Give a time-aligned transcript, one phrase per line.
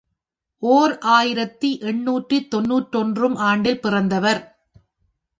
[0.63, 4.41] ஓர் ஆயிரத்து எண்ணூற்று தொன்னூற்றொன்று ம் ஆண்டில் பிறந்தவர்.